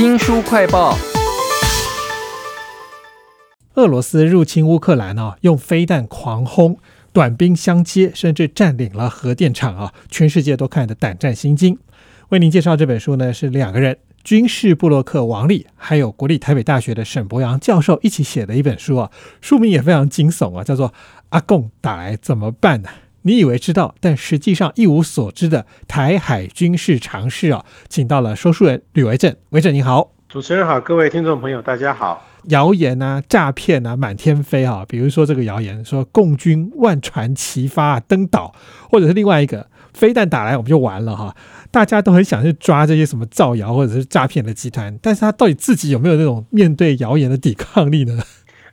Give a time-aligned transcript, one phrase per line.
[0.00, 0.96] 新书快报：
[3.74, 6.78] 俄罗斯入侵乌克兰啊，用飞弹狂轰，
[7.12, 11.76] 短兵相接，甚至占领了核电厂啊，全世界都看得胆战心惊。
[12.30, 19.10] 为您介绍这本书呢，是两个人，军事布洛克王力，还有国立台北大学的沈博阳教授一起写的一本书啊，
[19.42, 20.88] 书名也非常惊悚啊，叫做
[21.28, 22.88] 《阿贡打来怎么办》呢？
[23.22, 32.26] 你以为知道，但实际上一无所知的台海军事常识啊，请到了说书人吕维正，维正你好，主持人好，各位听众朋友大家好。
[32.44, 38.54] 谣言啊，诈骗啊，满天飞啊，比如说这个谣言说共军万船齐发登岛，
[38.90, 41.36] 或者是另外一个飞弹打来我们就完了哈，
[41.70, 48.18] 大家都很想去抓这些什么造谣或者是诈骗的集团，但是他到底自己有没有那种面对谣言的抵抗力呢？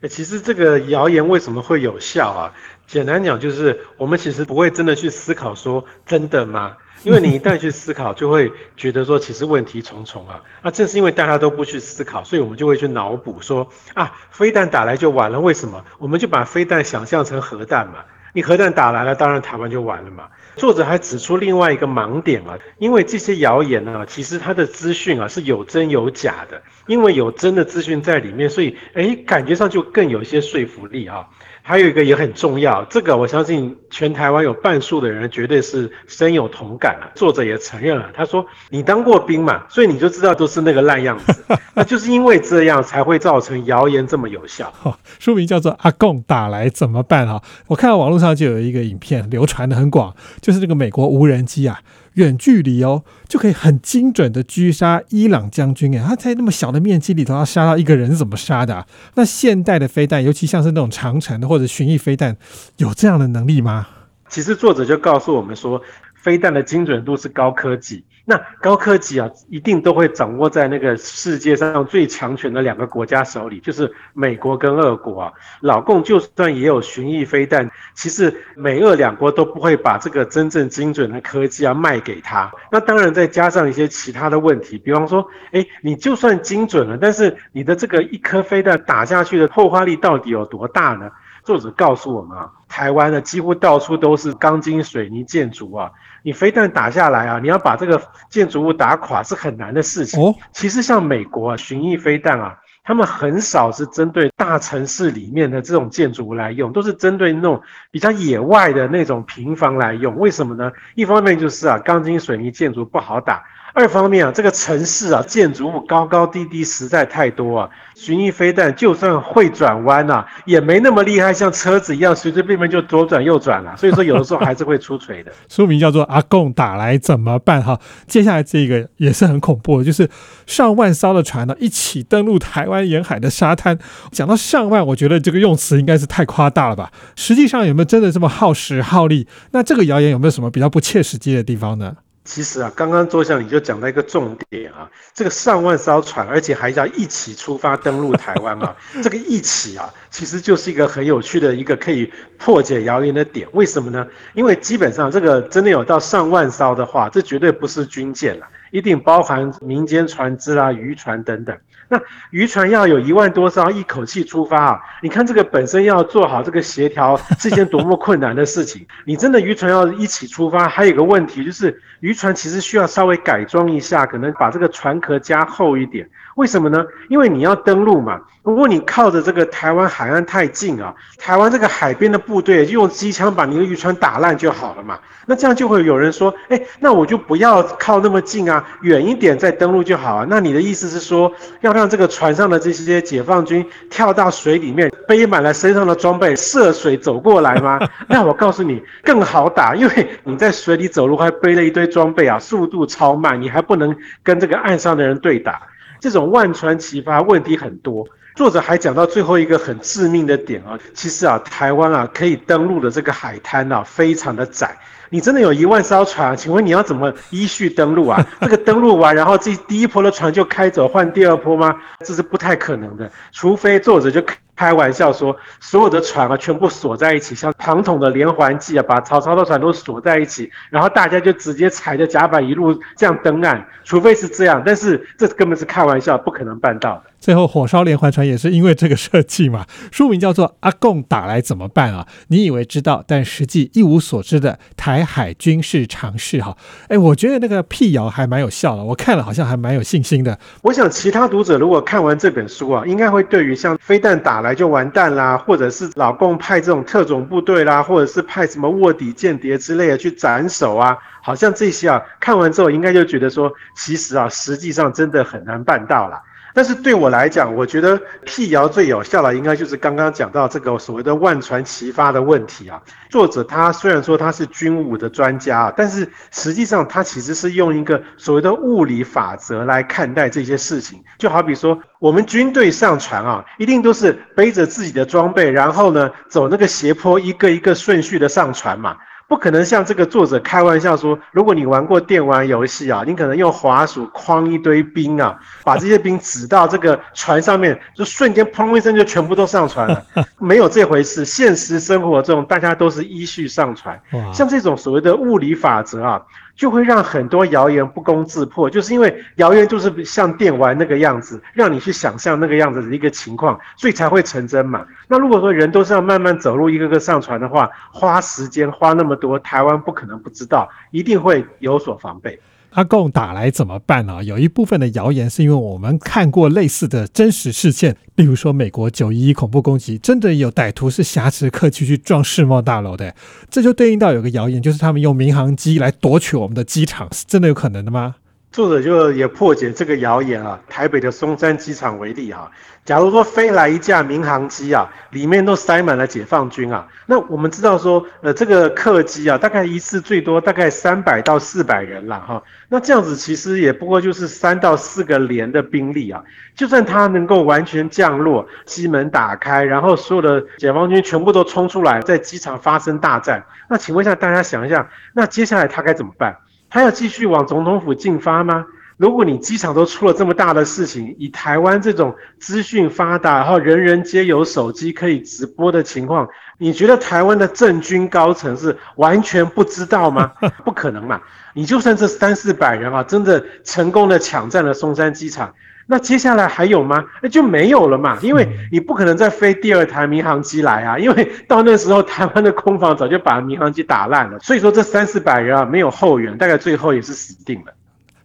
[0.10, 2.54] 其实这个谣言为什么会有效啊？
[2.86, 6.78] 简单讲就是我们其实不会真的去思考说真的吗？
[7.04, 10.42] 因为你一旦去思考，就会觉得说其实问题重重啊。
[10.64, 15.40] 那正是因为大家都不去思考，所以我们就会去脑补说啊，飞弹打来就完了。
[15.40, 15.84] 为什么？
[16.00, 18.04] 我们就把飞弹想象成核弹嘛。
[18.34, 20.28] 你核弹打来了，当然台湾就完了嘛。
[20.58, 31.30] 作者还指出另外一个盲点啊，因为这些谣言呢，其实它的资讯啊是有真有假的，因为有真的资讯在里面，所以哎，感觉上就更有一些说服力啊。
[31.68, 37.12] 还有一个也很重要，这个我相信全台湾有半数的人绝对是深有同感了。
[37.14, 41.44] 作者也承认了，他说：“你当过兵嘛，所以你就知道都是那个烂样子。
[41.76, 44.74] 那就是因为这样才会造成谣言这么有效。
[45.20, 51.82] ”书名叫做《阿贡打来怎么办》哈，我看到网络上就有一个影片流传的很广，就是这个美国无人机啊。
[52.18, 58.86] 远距离哦，就可以很精准的狙杀伊朗将军哎，他在那么小的面积里头要杀到一个人是怎么杀的？
[59.16, 62.38] 那现代的飞弹，尤其像是那种长城的或者巡弋飞弹，
[62.78, 63.88] 有这样的能力吗？
[64.30, 65.82] 其实作者就告诉我们说。
[66.28, 75.32] 飞弹的精准度是高科技，那高科技啊，一定都会掌握在那个世界上最强权的两个国家手里，就是美国跟俄国啊。
[75.62, 82.52] 老共就算也有巡弋飞弹，其实美俄两国都不会把这个真正精准的科技啊卖给他。
[82.70, 91.10] 那当然再加上一些其他的问题，比方说，哎，你就算精准了，但是你的这个一颗飞弹打下去的破坏力到底有多大呢？
[91.48, 95.90] 作者告诉我们啊，台湾呢几乎到处都是钢筋水泥建筑啊，
[96.22, 100.22] 你飞弹打下来啊，你要把这个建筑物打垮是很难的事情。
[100.22, 102.54] 哦，其实像美国啊，巡弋飞弹啊，
[102.84, 110.18] 他们很少是针对大城市里面的这种建筑物来用，都是针对那种比较野外的那种平房来用。
[110.18, 110.70] 为什么呢？
[110.96, 113.42] 一方面就是啊，钢筋水泥建筑不好打。
[113.78, 117.70] 二方面啊，这个城市啊，建筑物高高低低实在太多啊。
[117.94, 123.78] 巡弋飞弹就算会转弯呐，也没那么厉害，像车子一样随随便便就左转右转了。
[123.78, 125.32] 所以说，有的时候还是会出锤的。
[125.48, 130.10] 书名叫做《阿贡打来怎么办》哈，接下来这个也是很恐怖的，就是
[130.48, 133.78] 上万艘的船呢一起登陆台湾沿海的沙滩。
[134.12, 136.92] 讲到上万，我觉得这个用词应该是太夸大了吧？
[137.16, 139.28] 实际上有没有真的这么耗时耗力？
[139.52, 141.98] 那这个谣言有没有什么比较不切实际的地方呢？
[142.28, 153.48] 其实啊，刚刚周翔你就讲到一个重点啊，这个上万艘船，而且还要一起出发登陆台湾啊， 这个一起啊，其实就是一个很有趣的一个可以破解谣言的点。
[153.54, 154.06] 为什么呢？
[154.34, 161.58] 因为基本上这个真的有到上万艘的话，这绝对不是军舰了，一定包含民间船只啊、渔船等等。
[161.90, 162.00] 那
[162.32, 164.80] 渔船要有一万多艘一口气出发啊！
[165.02, 168.86] 你看这个本身要做好这个协调是件多么困难的事情。
[169.06, 176.10] 你真的渔船要一起出发，还有个问题就是渔船其实需要稍微改装一下，可能把这个船壳加厚一点。
[176.36, 176.86] 为什么呢？
[177.10, 178.20] 因为你要登陆嘛。
[178.44, 184.98] 如果你靠着这个台湾海岸太近啊，台湾这个海边的部队就用机枪把你的渔船打烂就好了嘛。
[185.26, 190.26] 那这样就会有人说，哎，那我就不要靠那么近啊，远一点再登陆就好啊。
[190.30, 197.80] 那你的意思是说，要让这个船上的这些解放军跳到水里面，背满了身上的装备，涉水走过来吗？
[198.10, 205.62] 那我告诉你，更好打，因为你在水里走路还背了一堆装备啊，速度超慢，你还不能跟这个岸上的人对打。
[206.00, 214.78] 这种万船齐发问题很多，作者还讲到最后一个很致命的点啊，其实啊，台湾啊可以登陆的这个海滩啊非常的窄，
[215.10, 218.26] 你真的有一万艘船，请问你要怎么依序登陆啊？
[218.42, 221.76] 这个登陆完，然后这第一波的船就开走换第二波吗？
[222.06, 224.22] 这是不太可能的，除非作者就
[224.56, 237.04] 开玩笑说，所有的船啊全部锁在一起，像庞统的连环计啊，把曹操的船都锁在一起，然后大家就直接踩着甲板一路这样登岸，除非是这样，但是这根本是开玩笑，不可能办到的。
[237.20, 239.66] 最后，火烧连环船也是因为这个设计嘛。
[239.92, 242.08] 书名叫做《阿贡打来怎么办》啊？
[242.28, 246.56] 你以为知道，但实际一无所知的台海军事常识哈。
[246.88, 250.38] 哎，我觉得那个辟谣还蛮有效的，我看了好像还蛮有信心的。
[250.62, 266.22] 我想其他读者如果看完这本书啊，应该会对于像飞弹打来就完蛋啦，或者是老共派这种特种部队啦，或者是派什么卧底间谍之类的去斩首啊，好像这些啊，看完之后应该就觉得说，其实啊，实际上真的很难办到了。
[266.58, 272.82] 但是对我来讲，我觉得辟谣最有效的，应该就是刚刚讲到这个所谓的万船齐发的问题啊。
[273.12, 281.00] 作者他虽然说他是军武的专家啊，但是实际上他其实是用一个所谓的物理法则来看待这些事情。
[281.20, 288.98] 就好比说，我们军队上船啊，一定都是背着自己的装备，然后呢走那个斜坡，一个一个顺序的上船嘛。
[289.28, 300.06] 不可能像这个作者开玩笑说，如果你玩过电玩游戏啊，你可能用滑鼠框一堆兵啊，把这些兵指到这个船上面，就瞬间砰一声就全部都上船了。
[300.40, 304.02] 没有这回事，现实生活中大家都是依序上船。
[304.34, 306.22] 像这种所谓的物理法则啊。
[306.58, 314.86] 就会让很多谣言不攻自破，就是因为谣言就是像电玩那个样子，让你去想象那个样子的一个情况，所以才会成真嘛。
[315.08, 322.40] 那如果说人都是要慢慢走路，一个个上船的话，花时间花那么多，台湾不可能不知道，一定会有所防备。
[322.72, 324.24] 阿贡打来怎么办呢？
[324.24, 333.16] 有一部分的谣言是因为我们看过类似的真实事件，例如说美国九一一恐怖攻击，真的有歹徒是挟持客机去撞世贸大楼的，
[333.50, 338.16] 这就对应到有个谣言，就是他们用民航机来夺取我们的机场，是真的有可能的吗？
[338.52, 342.50] 作者就也破解这个谣言啊，台北的松山机场为例哈，
[342.86, 356.24] 假如说飞来一架民航机啊，里面都塞满了解放军啊，那我们知道说，呃，这个客机啊，大概一次最多大概三百到四百人了哈，那这样子其实也不过就是三到四个连的兵力啊，
[356.56, 366.36] 就算它能够完全降落，机门打开，然后所有的解放军全部都冲出来，在机场发生大战，那请问一下大家想一下，那接下来他该怎么办？
[366.70, 368.66] 他要继续往总统府进发吗？
[368.98, 376.28] 如果你机场都出了这么大的事情，以台湾这种资讯发达，然后人人皆有手机可以直播的情况，
[376.58, 380.32] 你觉得台湾的政军高层是完全不知道吗？
[380.66, 381.22] 不可能嘛！
[381.54, 385.54] 你就算这三四百人啊，真的成功的抢占了松山机场。
[385.90, 387.04] 那接下来还有吗？
[387.22, 397.74] 那就没有了嘛，因为你不可能再飞第二台民航机来啊，因为到那时候台湾的空防早就把民航机打烂了，所以说这三四百人啊没有后援，大概最后也是死定了。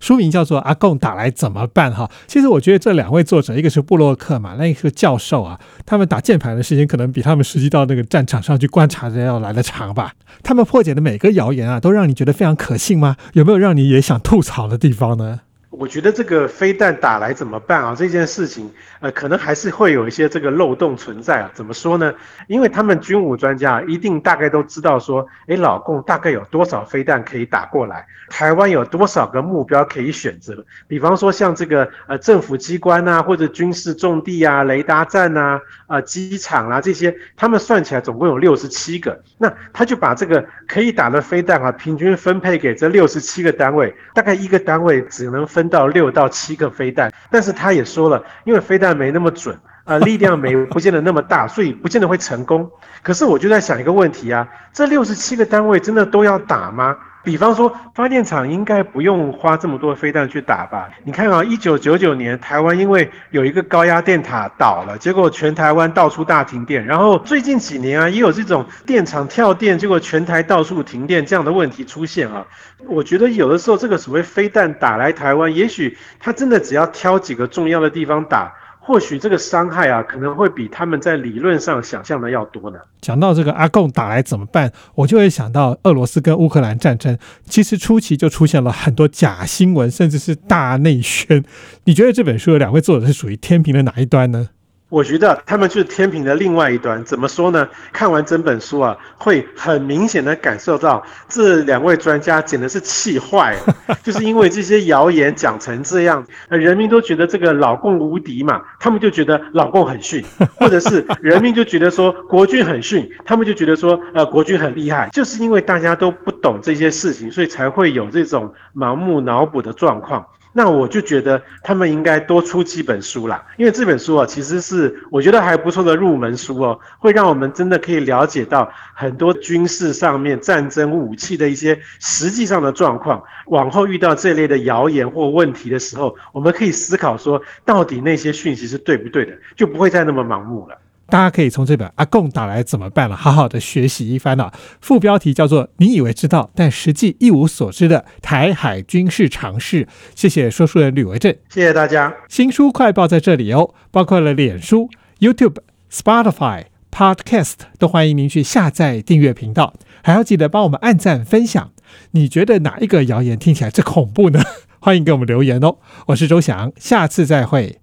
[0.00, 10.12] 书名叫做《阿贡打来怎么办》哈，其实我觉得这两位作者，一个是布洛克嘛，那一个是教授啊，他们打键盘的时间可能比他们实际到那个战场上去观察的要来的长吧。
[10.42, 13.16] 他们破解的每个谣言啊，都让你觉得非常可信吗？
[13.34, 15.42] 有没有让你也想吐槽的地方呢？
[15.82, 17.92] 我觉得这个飞弹打来怎么办啊？
[17.92, 21.50] 这件事情，呃，可能还是会有一些这个漏洞存在啊。
[21.54, 22.14] 怎么说呢？
[22.46, 30.64] 因为他们军武专家一定大概都知道说，诶，老共大概有多少飞弹可以打过来，台湾有多少个目标可以选择。
[30.86, 39.20] 比方说像这个呃政府机关啊，或者军事重地啊、雷达站啊、啊机场啊这些，他们算起来总共有六十七个。
[39.36, 45.71] 那他就把这个可以打的飞弹啊，平均分配给这六十七个单位，大概一个单位只能分。
[45.72, 52.70] 到六到七个飞弹，但是他也说了，因为飞弹没那么准，啊，力量没不见得那么大，所以不见得会成功。
[53.02, 56.96] 可是我就在想一个问题啊，这六十七个单位真的都要打吗？
[57.24, 60.88] 比方说，发电厂应该不用花这么多飞弹去打吧？
[61.04, 66.84] 你看啊，一九九九年台湾因为有一个高压电塔倒了，结果全台湾到处大停电。
[66.84, 72.44] 然后最近几年啊，也有这种电厂跳电，结果全台到处停电这样的问题出现啊。
[72.88, 78.52] 我觉得有的时候这个所谓飞弹打来台湾，也许它真的只要挑几个重要的地方打。
[78.84, 82.78] 或许这个伤害啊，可能会比他们在理论上想象的要多呢。
[83.00, 91.44] 讲到这个阿贡打来怎么办，我就会想到俄罗斯跟乌克兰战争，其实初期就出现了很多假新闻，甚至是大内宣。
[91.84, 94.48] 你觉得这本书的两位作者是属于天平的哪一端呢？
[94.92, 97.02] 我觉得他们就是天平的另外一端。
[97.02, 97.66] 怎么说呢？
[97.94, 103.96] 看完整本书啊，会很明显的感受到这两位专家简直是气坏了。
[104.04, 110.22] 就是因为这些谣言讲成这样，人民都觉得这个老共无敌嘛，他们就觉得老共很逊；
[110.56, 115.08] 或者是人民就觉得说国军很逊，他们就觉得说呃国军很厉害。
[115.10, 120.26] 就是因为大家都不懂这些事情，所以才会有这种盲目脑补的状况。
[120.52, 133.22] 那我就觉得他们应该多出几本书啦，因为这本书啊，其实是我觉得还不错的入门书哦，会让我们真的可以了解到很多军事上面战争武器的一些实际上的状况。
[133.46, 140.76] 往后遇到这类的谣言或问题的时候，我们可以思考说，到底那些讯息是对不对的，就不会再那么盲目了。
[141.12, 144.50] 大家可以从这本《阿贡打来怎么办》了，好好的学习一番了。
[144.80, 149.86] 副标题叫做“你以为知道，但实际一无所知的台海军事常识”。
[150.16, 152.14] 谢谢说书人吕维正，谢谢大家。
[152.30, 154.88] 新书快报在这里哦，包括了脸书、
[155.18, 155.56] YouTube、
[155.92, 161.72] Spotify、Podcast，都欢迎您去下载订阅频道，还要记得帮我们按赞分享。
[162.12, 164.40] 你觉得哪一个谣言听起来最恐怖呢？
[164.80, 165.76] 欢迎给我们留言哦。
[166.06, 167.81] 我是周翔，下次再会。